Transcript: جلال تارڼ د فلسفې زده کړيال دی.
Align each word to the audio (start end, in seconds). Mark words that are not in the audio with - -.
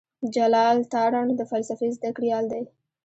جلال 0.35 0.77
تارڼ 0.91 1.25
د 1.37 1.41
فلسفې 1.51 1.87
زده 1.95 2.09
کړيال 2.15 2.45
دی. 2.53 2.63